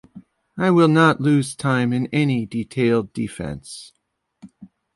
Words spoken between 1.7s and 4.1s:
in any detailed defense.